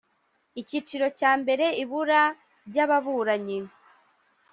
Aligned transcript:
icyiciro 0.61 1.05
cya 1.19 1.31
mbere 1.41 1.65
ibura 1.83 2.21
ry 2.67 2.77
ababuranyi 2.85 3.59